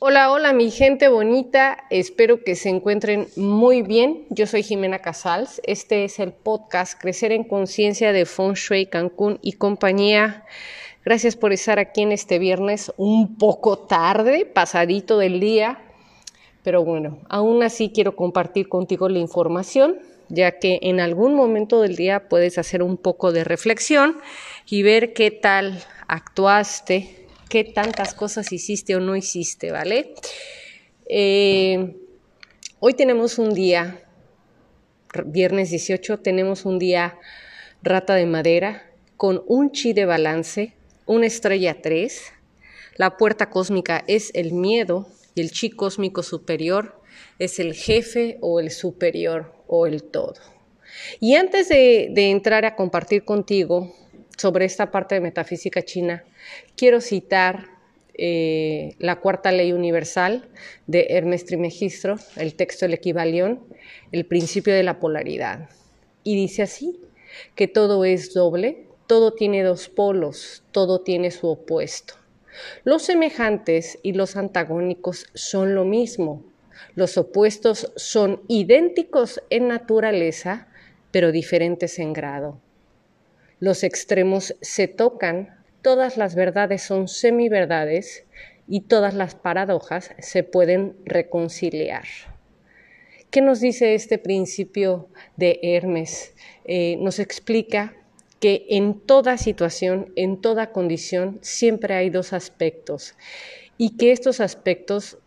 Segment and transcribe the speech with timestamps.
[0.00, 4.26] Hola, hola mi gente bonita, espero que se encuentren muy bien.
[4.30, 9.40] Yo soy Jimena Casals, este es el podcast Crecer en Conciencia de Feng Shui Cancún
[9.42, 10.44] y compañía.
[11.04, 15.82] Gracias por estar aquí en este viernes un poco tarde, pasadito del día,
[16.62, 21.96] pero bueno, aún así quiero compartir contigo la información, ya que en algún momento del
[21.96, 24.18] día puedes hacer un poco de reflexión
[24.64, 30.14] y ver qué tal actuaste, qué tantas cosas hiciste o no hiciste, ¿vale?
[31.08, 31.96] Eh,
[32.80, 34.02] hoy tenemos un día,
[35.24, 37.18] viernes 18, tenemos un día
[37.82, 40.74] rata de madera con un chi de balance,
[41.06, 42.32] una estrella 3,
[42.96, 47.00] la puerta cósmica es el miedo y el chi cósmico superior
[47.38, 50.34] es el jefe o el superior o el todo.
[51.20, 53.94] Y antes de, de entrar a compartir contigo
[54.38, 56.24] sobre esta parte de metafísica china,
[56.76, 57.66] quiero citar
[58.14, 60.48] eh, la cuarta ley universal
[60.86, 63.62] de Hermes Trimegistro, el texto del equivalión,
[64.12, 65.68] el principio de la polaridad.
[66.24, 66.98] Y dice así,
[67.54, 72.14] que todo es doble, todo tiene dos polos, todo tiene su opuesto.
[72.84, 76.44] Los semejantes y los antagónicos son lo mismo.
[76.94, 80.68] Los opuestos son idénticos en naturaleza,
[81.10, 82.60] pero diferentes en grado.
[83.60, 88.24] Los extremos se tocan, todas las verdades son semiverdades
[88.68, 92.04] y todas las paradojas se pueden reconciliar.
[93.30, 96.34] ¿Qué nos dice este principio de Hermes?
[96.64, 97.94] Eh, nos explica
[98.40, 103.14] que en toda situación, en toda condición, siempre hay dos aspectos
[103.76, 105.18] y que estos aspectos,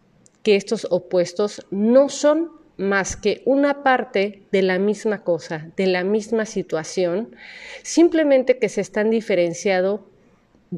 [0.41, 6.03] que estos opuestos no son más que una parte de la misma cosa, de la
[6.03, 7.35] misma situación,
[7.83, 10.07] simplemente que se están diferenciando,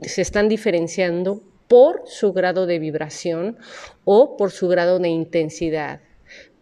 [0.02, 3.58] se están diferenciando por su grado de vibración
[4.06, 6.02] o por su grado de intensidad.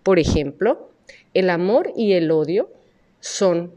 [0.03, 0.91] Por ejemplo,
[1.33, 2.69] el amor y el odio
[3.19, 3.73] son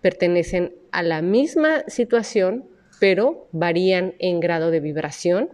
[0.00, 2.64] pertenecen a la misma situación,
[3.00, 5.50] pero varían en grado de vibración.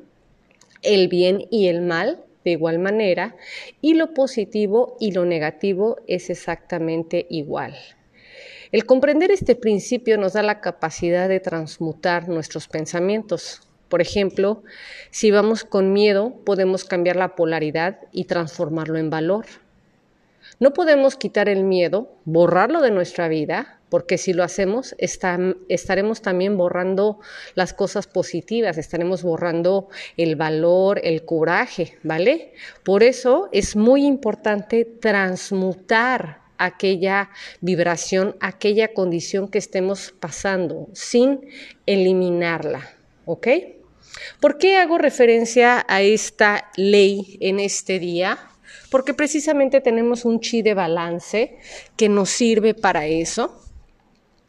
[0.83, 3.37] El bien y el mal de igual manera
[3.81, 7.75] y lo positivo y lo negativo es exactamente igual.
[8.73, 13.61] El comprender este principio nos da la capacidad de transmutar nuestros pensamientos.
[13.89, 14.63] Por ejemplo,
[15.11, 19.45] si vamos con miedo, podemos cambiar la polaridad y transformarlo en valor.
[20.61, 26.57] No podemos quitar el miedo, borrarlo de nuestra vida, porque si lo hacemos estaremos también
[26.57, 27.21] borrando
[27.55, 32.55] las cosas positivas, estaremos borrando el valor, el coraje, ¿vale?
[32.85, 37.31] Por eso es muy importante transmutar aquella
[37.61, 41.41] vibración, aquella condición que estemos pasando, sin
[41.85, 42.95] eliminarla,
[43.27, 43.49] ¿ok?
[44.41, 48.39] ¿Por qué hago referencia a esta ley en este día?
[48.93, 51.59] Porque precisamente tenemos un chi de balance
[51.97, 53.59] que nos sirve para eso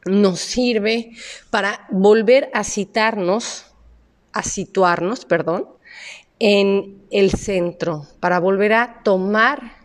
[0.06, 1.12] nos sirve
[1.50, 3.66] para volver a citarnos,
[4.32, 5.68] a situarnos, perdón,
[6.40, 9.78] en el centro, para volver a tomar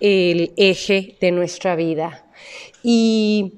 [0.00, 2.24] el eje de nuestra vida.
[2.82, 3.54] Y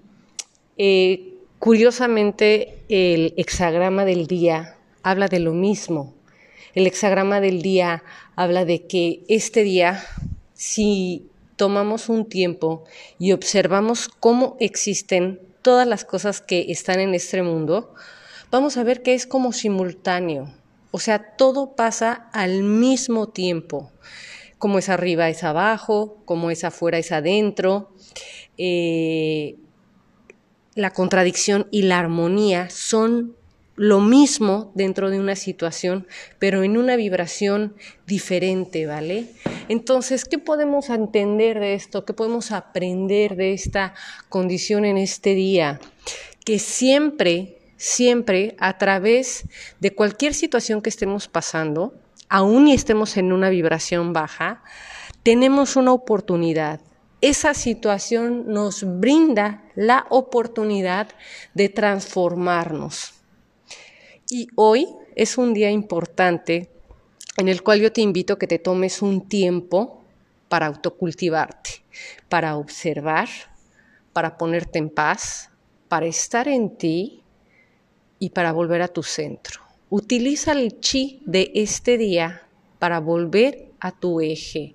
[0.76, 6.14] eh, curiosamente el hexagrama del día habla de lo mismo.
[6.74, 8.02] El hexagrama del día
[8.36, 10.02] habla de que este día,
[10.58, 12.82] si tomamos un tiempo
[13.16, 17.94] y observamos cómo existen todas las cosas que están en este mundo,
[18.50, 20.52] vamos a ver que es como simultáneo.
[20.90, 23.92] O sea, todo pasa al mismo tiempo.
[24.58, 27.94] Como es arriba es abajo, como es afuera es adentro.
[28.56, 29.58] Eh,
[30.74, 33.36] la contradicción y la armonía son
[33.78, 36.06] lo mismo dentro de una situación,
[36.38, 37.74] pero en una vibración
[38.06, 39.28] diferente, ¿vale?
[39.68, 42.04] Entonces, ¿qué podemos entender de esto?
[42.04, 43.94] ¿Qué podemos aprender de esta
[44.28, 45.80] condición en este día?
[46.44, 49.44] Que siempre, siempre a través
[49.78, 51.94] de cualquier situación que estemos pasando,
[52.28, 54.62] aún y estemos en una vibración baja,
[55.22, 56.80] tenemos una oportunidad
[57.20, 61.08] esa situación nos brinda la oportunidad
[61.52, 63.17] de transformarnos.
[64.30, 64.86] Y hoy
[65.16, 66.70] es un día importante
[67.38, 70.02] en el cual yo te invito a que te tomes un tiempo
[70.48, 71.82] para autocultivarte,
[72.28, 73.28] para observar,
[74.12, 75.50] para ponerte en paz,
[75.88, 77.22] para estar en ti
[78.18, 79.62] y para volver a tu centro.
[79.88, 82.42] Utiliza el chi de este día
[82.78, 84.74] para volver a tu eje.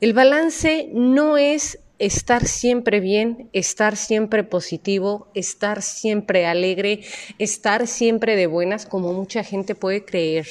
[0.00, 7.04] El balance no es estar siempre bien, estar siempre positivo, estar siempre alegre,
[7.38, 10.48] estar siempre de buenas, como mucha gente puede creer.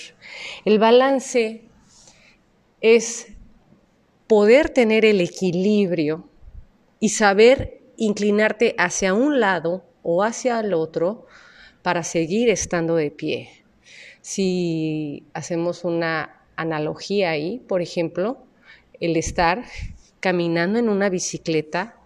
[0.63, 1.63] El balance
[2.79, 3.27] es
[4.27, 6.29] poder tener el equilibrio
[7.01, 11.25] y saber inclinarte hacia un lado o hacia el otro
[11.81, 13.49] para seguir estando de pie.
[14.21, 18.37] Si hacemos una analogía ahí, por ejemplo,
[19.01, 19.65] el estar
[20.21, 21.97] caminando en una bicicleta,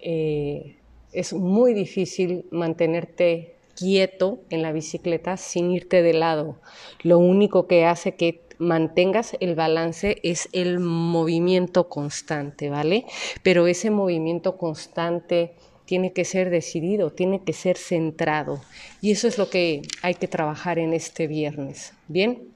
[0.00, 0.78] eh,
[1.12, 6.58] es muy difícil mantenerte quieto en la bicicleta sin irte de lado.
[7.02, 13.06] Lo único que hace que mantengas el balance es el movimiento constante, ¿vale?
[13.42, 15.54] Pero ese movimiento constante
[15.84, 18.60] tiene que ser decidido, tiene que ser centrado.
[19.00, 21.92] Y eso es lo que hay que trabajar en este viernes.
[22.08, 22.48] Bien,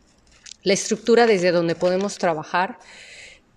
[0.62, 2.78] la estructura desde donde podemos trabajar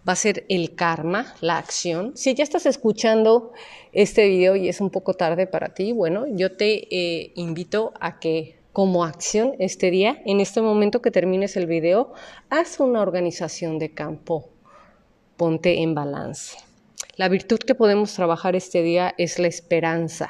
[0.08, 2.14] va a ser el karma, la acción.
[2.16, 3.52] Si ya estás escuchando
[3.92, 8.20] este video y es un poco tarde para ti, bueno, yo te eh, invito a
[8.20, 12.14] que como acción este día, en este momento que termines el video,
[12.50, 14.50] haz una organización de campo,
[15.38, 16.58] ponte en balance.
[17.16, 20.30] La virtud que podemos trabajar este día es la esperanza.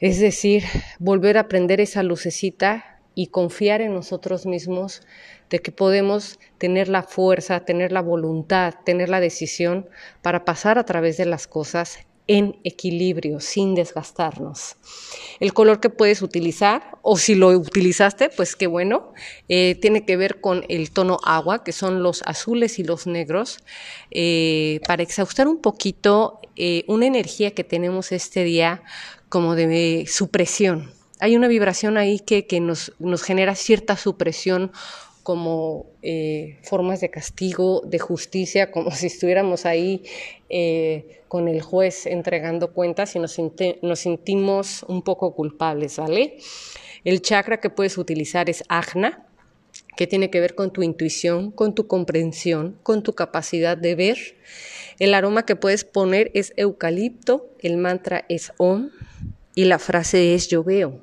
[0.00, 0.62] Es decir,
[0.98, 5.02] volver a prender esa lucecita y confiar en nosotros mismos
[5.50, 9.88] de que podemos tener la fuerza, tener la voluntad, tener la decisión
[10.22, 11.98] para pasar a través de las cosas
[12.28, 14.76] en equilibrio, sin desgastarnos.
[15.40, 19.12] El color que puedes utilizar, o si lo utilizaste, pues qué bueno,
[19.48, 23.58] eh, tiene que ver con el tono agua, que son los azules y los negros,
[24.12, 28.84] eh, para exhaustar un poquito eh, una energía que tenemos este día
[29.28, 30.97] como de supresión.
[31.20, 34.72] Hay una vibración ahí que, que nos, nos genera cierta supresión
[35.28, 40.02] como eh, formas de castigo, de justicia, como si estuviéramos ahí
[40.48, 43.36] eh, con el juez entregando cuentas y nos,
[43.82, 46.38] nos, sentimos un poco culpables, ¿vale?
[47.04, 49.26] El chakra que puedes utilizar es Ajna,
[49.98, 54.16] que tiene que ver con tu intuición, con tu comprensión, con tu capacidad de ver.
[54.98, 58.88] El aroma que puedes poner es eucalipto, el mantra es Om
[59.54, 61.02] y la frase es yo veo.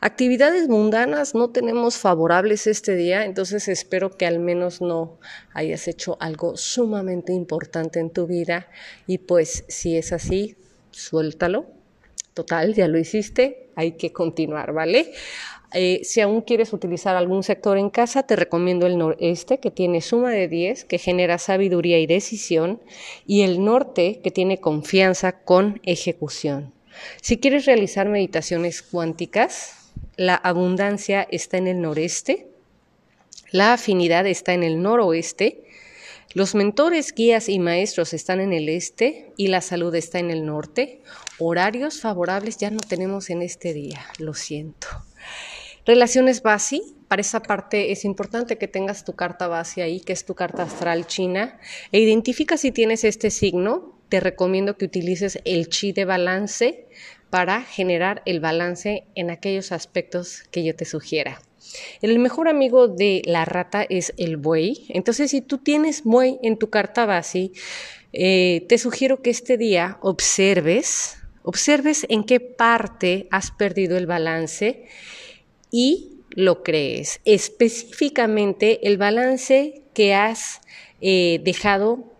[0.00, 5.18] Actividades mundanas no tenemos favorables este día, entonces espero que al menos no
[5.54, 8.68] hayas hecho algo sumamente importante en tu vida
[9.08, 10.56] y pues si es así,
[10.92, 11.66] suéltalo.
[12.32, 15.12] Total, ya lo hiciste, hay que continuar, ¿vale?
[15.74, 20.00] Eh, si aún quieres utilizar algún sector en casa, te recomiendo el noreste, que tiene
[20.00, 22.80] suma de 10, que genera sabiduría y decisión,
[23.26, 26.72] y el norte, que tiene confianza con ejecución.
[27.20, 29.77] Si quieres realizar meditaciones cuánticas,
[30.18, 32.48] la abundancia está en el noreste,
[33.52, 35.64] la afinidad está en el noroeste,
[36.34, 40.44] los mentores, guías y maestros están en el este y la salud está en el
[40.44, 41.00] norte.
[41.38, 44.88] Horarios favorables ya no tenemos en este día, lo siento.
[45.86, 50.26] Relaciones base, para esa parte es importante que tengas tu carta base ahí, que es
[50.26, 51.58] tu carta astral china,
[51.92, 53.96] e identifica si tienes este signo.
[54.10, 56.88] Te recomiendo que utilices el chi de balance
[57.30, 61.40] para generar el balance en aquellos aspectos que yo te sugiera.
[62.00, 64.86] El mejor amigo de la rata es el buey.
[64.88, 67.50] Entonces, si tú tienes buey en tu carta base,
[68.12, 74.86] eh, te sugiero que este día observes, observes en qué parte has perdido el balance
[75.70, 77.20] y lo crees.
[77.24, 80.60] Específicamente el balance que has
[81.00, 82.17] eh, dejado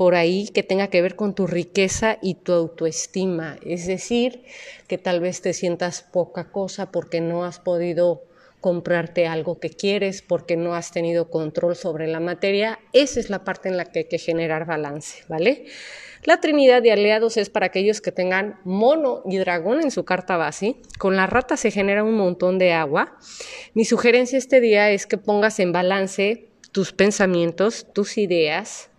[0.00, 3.58] por ahí que tenga que ver con tu riqueza y tu autoestima.
[3.62, 4.44] Es decir,
[4.88, 8.22] que tal vez te sientas poca cosa porque no has podido
[8.62, 12.78] comprarte algo que quieres, porque no has tenido control sobre la materia.
[12.94, 15.66] Esa es la parte en la que hay que generar balance, ¿vale?
[16.24, 20.38] La trinidad de aliados es para aquellos que tengan mono y dragón en su carta
[20.38, 20.76] base.
[20.98, 23.18] Con la rata se genera un montón de agua.
[23.74, 28.89] Mi sugerencia este día es que pongas en balance tus pensamientos, tus ideas,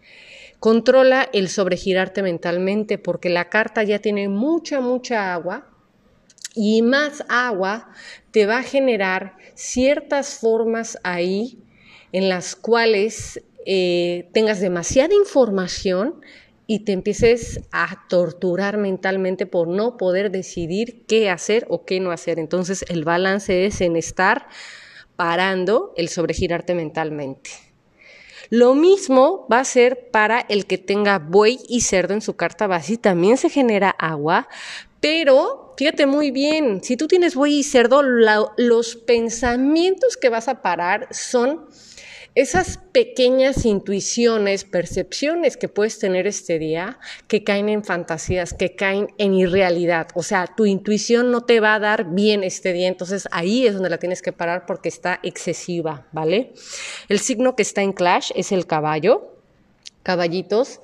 [0.62, 5.68] Controla el sobregirarte mentalmente porque la carta ya tiene mucha, mucha agua
[6.54, 7.90] y más agua
[8.30, 11.58] te va a generar ciertas formas ahí
[12.12, 16.22] en las cuales eh, tengas demasiada información
[16.68, 22.12] y te empieces a torturar mentalmente por no poder decidir qué hacer o qué no
[22.12, 22.38] hacer.
[22.38, 24.48] Entonces el balance es en estar
[25.16, 27.71] parando el sobregirarte mentalmente.
[28.52, 32.68] Lo mismo va a ser para el que tenga buey y cerdo en su carta
[32.68, 32.98] base.
[32.98, 34.50] También se genera agua,
[35.00, 40.62] pero fíjate muy bien, si tú tienes buey y cerdo, los pensamientos que vas a
[40.62, 41.66] parar son
[42.34, 46.98] esas pequeñas intuiciones, percepciones que puedes tener este día,
[47.28, 50.08] que caen en fantasías, que caen en irrealidad.
[50.16, 53.74] O sea, tu intuición no te va a dar bien este día, entonces ahí es
[53.74, 56.54] donde la tienes que parar porque está excesiva, ¿vale?
[57.10, 59.36] El signo que está en clash es el caballo.
[60.04, 60.80] Caballitos.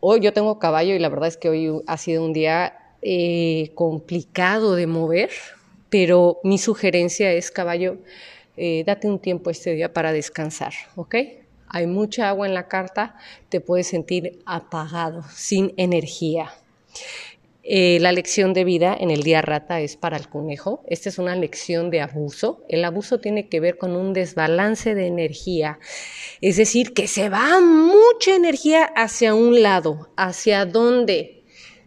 [0.00, 3.72] Hoy yo tengo caballo y la verdad es que hoy ha sido un día eh,
[3.74, 5.30] complicado de mover,
[5.88, 7.98] pero mi sugerencia es caballo
[8.56, 11.16] eh, date un tiempo este día para descansar, ¿ok?
[11.68, 13.16] Hay mucha agua en la carta,
[13.48, 16.52] te puedes sentir apagado, sin energía.
[17.66, 20.84] Eh, la lección de vida en el día rata es para el conejo.
[20.86, 22.62] Esta es una lección de abuso.
[22.68, 25.78] El abuso tiene que ver con un desbalance de energía.
[26.42, 30.10] Es decir, que se va mucha energía hacia un lado.
[30.16, 31.43] ¿Hacia dónde?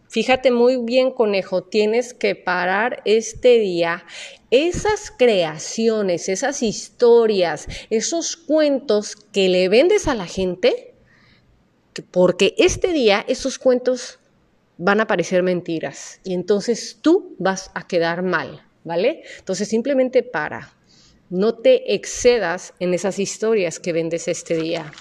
[0.09, 4.05] Fíjate muy bien, conejo, tienes que parar este día
[4.51, 10.93] esas creaciones, esas historias, esos cuentos que le vendes a la gente,
[12.11, 14.19] porque este día esos cuentos
[14.77, 19.23] van a parecer mentiras y entonces tú vas a quedar mal, ¿vale?
[19.39, 20.73] Entonces simplemente para,
[21.29, 24.91] no te excedas en esas historias que vendes este día.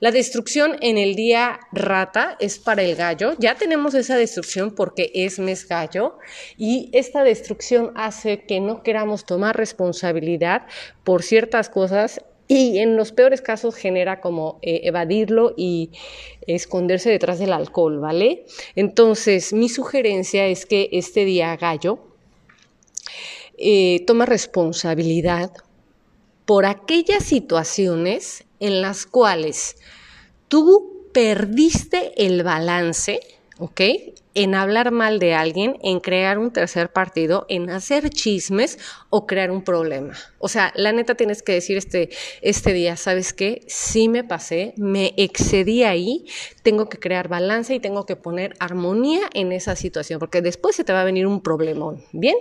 [0.00, 3.34] La destrucción en el día rata es para el gallo.
[3.38, 6.18] Ya tenemos esa destrucción porque es mes gallo
[6.56, 10.66] y esta destrucción hace que no queramos tomar responsabilidad
[11.04, 15.90] por ciertas cosas y en los peores casos genera como eh, evadirlo y
[16.46, 18.44] esconderse detrás del alcohol, ¿vale?
[18.74, 22.00] Entonces, mi sugerencia es que este día gallo
[23.56, 25.52] eh, toma responsabilidad
[26.44, 29.76] por aquellas situaciones en las cuales
[30.48, 33.20] tú perdiste el balance,
[33.58, 33.80] ¿ok?
[34.32, 38.78] En hablar mal de alguien, en crear un tercer partido, en hacer chismes
[39.10, 40.14] o crear un problema.
[40.38, 42.08] O sea, la neta tienes que decir este,
[42.40, 43.60] este día, ¿sabes qué?
[43.68, 46.24] Sí me pasé, me excedí ahí,
[46.62, 50.84] tengo que crear balance y tengo que poner armonía en esa situación, porque después se
[50.84, 52.36] te va a venir un problemón, ¿bien?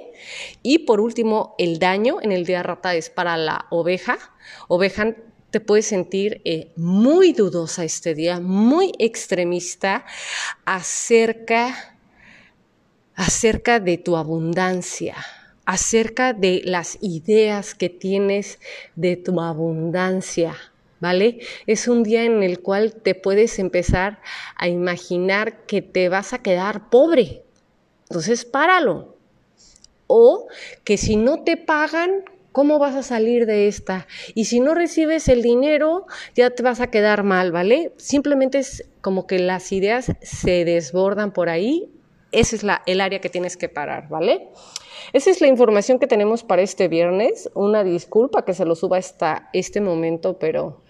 [0.64, 4.18] Y por último, el daño en el día rata es para la oveja.
[4.70, 5.16] Oveja
[5.54, 10.04] te puedes sentir eh, muy dudosa este día, muy extremista
[10.66, 11.96] acerca,
[13.14, 15.16] acerca de tu abundancia,
[15.66, 18.60] acerca de las ideas que tienes
[18.96, 20.56] de tu abundancia.
[21.00, 21.42] ¿Vale?
[21.68, 24.22] Es un día en el cual te puedes empezar
[24.56, 27.44] a imaginar que te vas a quedar pobre.
[28.10, 29.18] Entonces, páralo.
[30.08, 30.48] O
[30.84, 34.08] que si no te pagan, ¿Cómo vas a salir de esta?
[34.36, 36.06] Y si no recibes el dinero,
[36.36, 37.94] ya te vas a quedar mal, ¿vale?
[37.98, 41.90] Simplemente es como que las ideas se desbordan por ahí.
[42.32, 44.50] Esa es la, el área que tienes que parar, ¿vale?
[45.14, 47.50] Esa es la información que tenemos para este viernes.
[47.56, 50.83] Una disculpa que se lo suba hasta este momento, pero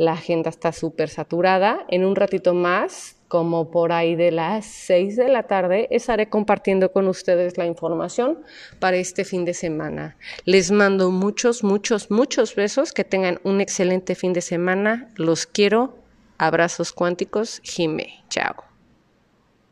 [0.00, 1.84] la agenda está súper saturada.
[1.88, 6.90] En un ratito más como por ahí de las 6 de la tarde, estaré compartiendo
[6.90, 8.38] con ustedes la información
[8.78, 10.16] para este fin de semana.
[10.46, 12.92] Les mando muchos, muchos, muchos besos.
[12.92, 15.10] Que tengan un excelente fin de semana.
[15.16, 15.98] Los quiero.
[16.38, 17.60] Abrazos cuánticos.
[17.62, 18.24] Jime.
[18.30, 18.69] Chao.